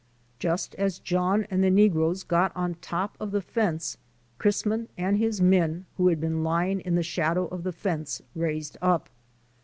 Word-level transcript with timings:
Just 0.39 0.73
as 0.79 0.97
John 0.97 1.45
and 1.51 1.63
the 1.63 1.69
negroes 1.69 2.23
got 2.23 2.51
on 2.55 2.73
top 2.81 3.15
of 3.19 3.29
the 3.29 3.39
fence 3.39 3.97
Chrisman 4.39 4.87
and 4.97 5.19
his 5.19 5.41
men, 5.43 5.85
who 5.97 6.07
had 6.07 6.19
been 6.19 6.43
lying 6.43 6.79
in 6.79 6.95
the 6.95 7.03
shadow 7.03 7.45
of 7.49 7.61
the 7.61 7.71
fence, 7.71 8.19
raised 8.33 8.79
up. 8.81 9.09